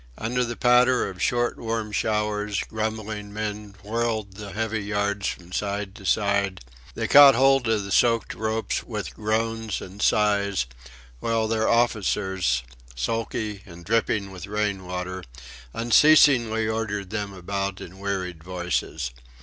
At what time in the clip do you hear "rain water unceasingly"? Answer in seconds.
14.47-16.67